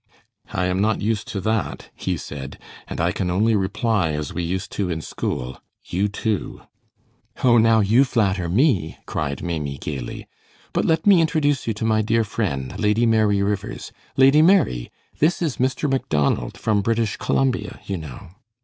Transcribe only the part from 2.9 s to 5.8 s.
I can only reply as we used to in school,